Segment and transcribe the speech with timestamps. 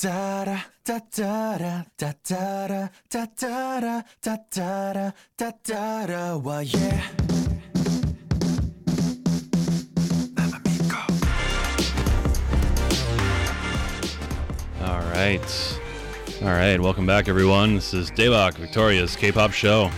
[0.00, 6.62] da da da da da da da da da da da da da da well
[6.62, 7.02] yeah
[14.80, 15.80] All right.
[16.42, 16.80] All right.
[16.80, 17.74] Welcome back, everyone.
[17.74, 19.90] This is Daebak, Victoria's K pop show.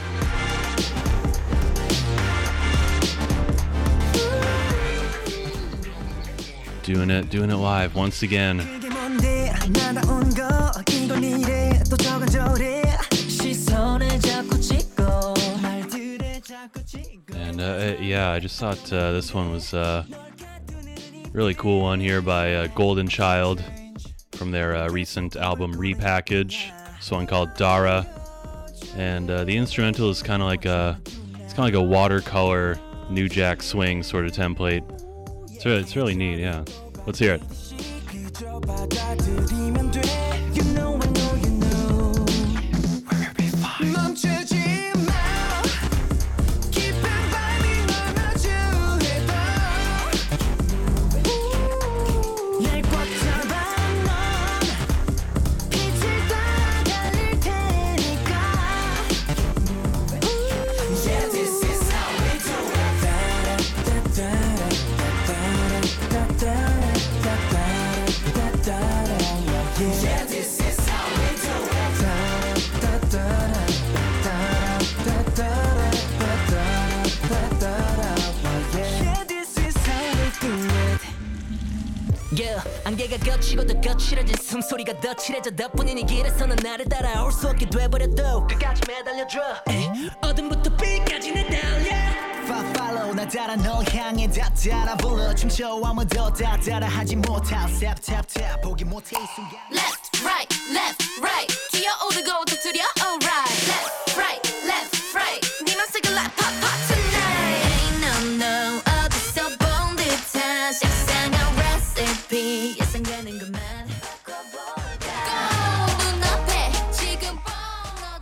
[6.82, 8.79] Doing it, doing it live once again.
[17.34, 20.06] And uh, yeah, I just thought uh, this one was a
[21.32, 23.64] really cool one here by uh, Golden Child
[24.32, 26.70] from their uh, recent album Repackage.
[26.96, 28.06] This one called Dara,
[28.96, 31.00] and uh, the instrumental is kind of like a
[31.38, 34.84] it's kind of like a watercolor New Jack Swing sort of template.
[35.50, 36.40] It's really, it's really neat.
[36.40, 36.64] Yeah,
[37.06, 37.42] let's hear it.
[83.50, 88.82] 겹치고 더 거칠어진 숨소리가 더 칠해져 덕분인 이 길에서는 나를 따라올 수 없게 돼버렸도 끝까지
[88.86, 89.40] 매달려줘.
[89.68, 89.88] 에이,
[90.20, 91.90] 어둠부터 빛까지 내 달려.
[92.46, 95.34] Follow 나 따라 널 향해 다 따라 불러.
[95.34, 97.66] 춤춰 아무도 다 따라 하지 못할.
[97.78, 99.58] Tap 보기 못해 이 순간.
[99.72, 101.54] Left, right, left, right.
[101.72, 102.44] 기어오르고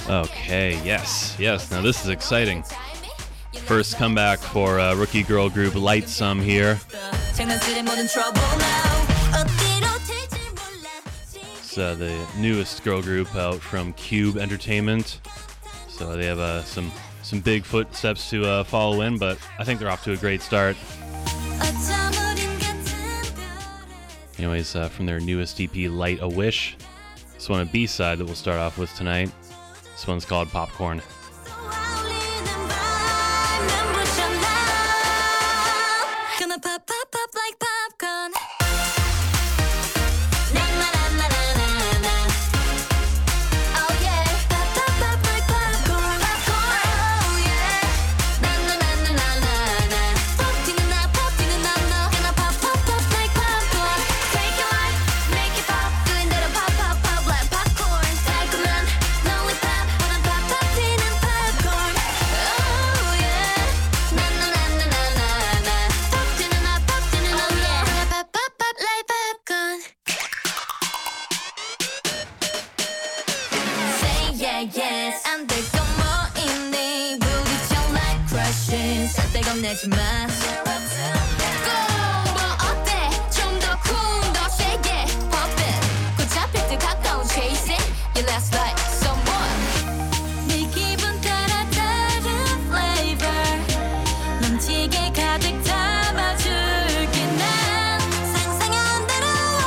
[0.09, 1.71] Okay, yes, yes.
[1.71, 2.65] Now this is exciting.
[3.67, 6.81] First comeback for uh, rookie girl group Lightsum here.
[11.59, 15.21] It's uh, the newest girl group out from Cube Entertainment.
[15.89, 16.91] So they have uh, some
[17.23, 20.41] some big footsteps to uh, follow in, but I think they're off to a great
[20.41, 20.75] start.
[24.39, 26.79] Anyways, uh, from their newest EP, Light a Wish,
[27.35, 29.31] this one a B side that we'll start off with tonight.
[29.99, 31.03] This one's called Popcorn.
[79.69, 80.37] 겁내지 마 Go
[82.33, 84.89] 뭐 어때 좀더 cool 더 세게
[85.29, 85.81] pop it
[86.17, 87.85] 곧 잡힐 듯 가까운 chase it
[88.15, 89.61] yeah let's like someone
[90.49, 92.27] 네 기분 따라 다른
[92.69, 93.45] flavor
[94.41, 98.01] 넘치게 가득 담아줄게 난
[98.33, 99.27] 상상한 대로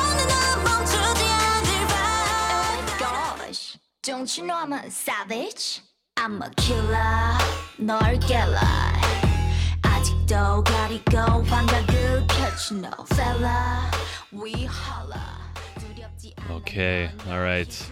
[0.10, 5.82] 오늘 난 멈추지 않을 vibe Gosh Don't you know I'm a savage?
[6.18, 7.38] I'm a killer
[7.78, 9.01] 널 깨라
[13.06, 13.92] fella
[14.32, 15.38] we holla.
[16.50, 17.92] Okay, all right.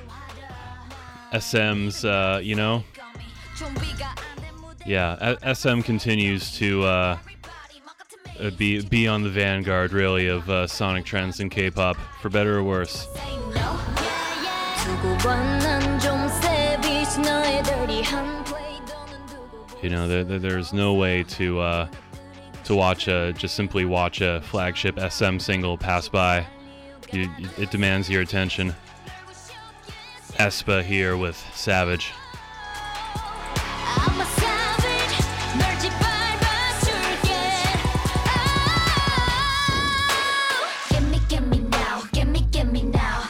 [1.38, 2.82] SM's, uh, you know,
[4.86, 7.18] yeah, SM continues to uh,
[8.40, 12.58] uh be be on the vanguard, really, of uh, sonic trends in K-pop, for better
[12.58, 13.06] or worse.
[19.82, 21.88] You know, there, there, there's no way to uh,
[22.70, 26.46] to watch a, just simply watch a flagship SM single pass by.
[27.12, 27.28] You,
[27.58, 28.76] it demands your attention.
[30.38, 32.12] aespa here with Savage.
[41.02, 43.30] Me, me now, me, me now.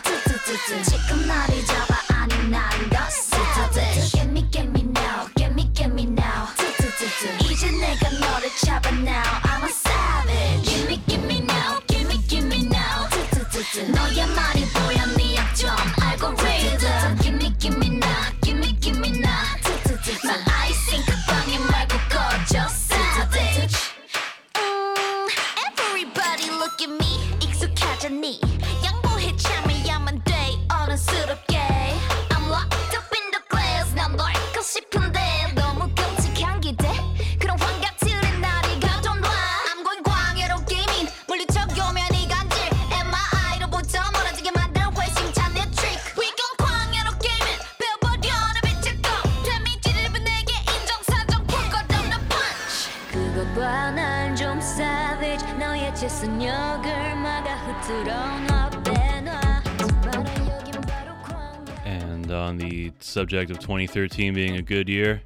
[61.86, 65.22] And on the subject of 2013 being a good year,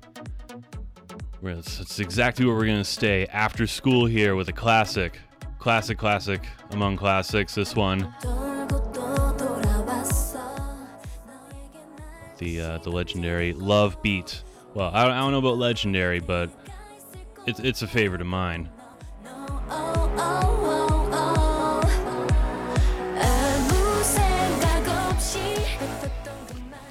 [1.42, 5.20] that's exactly where we're going to stay after school here with a classic.
[5.60, 8.14] Classic, classic among classics, this one.
[12.38, 14.44] The, uh, the legendary Love Beat.
[14.74, 16.50] Well, I don't, I don't know about legendary, but
[17.46, 18.70] it's, it's a favorite of mine.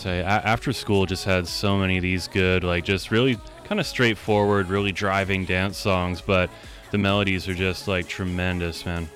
[0.03, 3.79] tell you, after school just had so many of these good, like just really kind
[3.79, 6.51] of straightforward, really driving dance songs, but
[6.91, 9.09] the melodies are just like tremendous, man.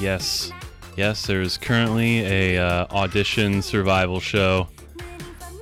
[0.00, 0.50] Yes,
[0.96, 4.66] yes, there is currently a uh, audition survival show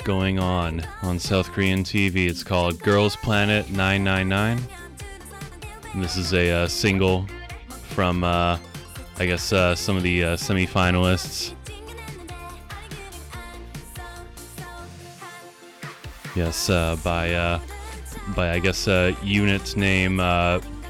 [0.04, 2.28] going on on South Korean TV.
[2.30, 4.60] It's called Girls Planet 999.
[5.92, 7.26] And this is a uh, single
[7.88, 8.60] from, uh,
[9.18, 11.54] I guess, uh, some of the uh, semi-finalists.
[16.36, 17.58] Yes, uh, by uh,
[18.36, 18.86] by I guess
[19.24, 20.20] unit name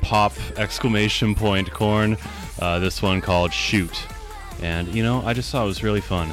[0.00, 2.16] pop exclamation point corn.
[2.58, 4.06] Uh, this one called Shoot.
[4.60, 6.32] And, you know, I just thought it was really fun.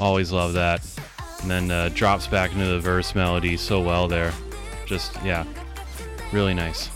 [0.00, 0.84] Always love that.
[1.42, 4.32] And then uh, drops back into the verse melody so well there.
[4.86, 5.44] Just, yeah,
[6.32, 6.88] really nice.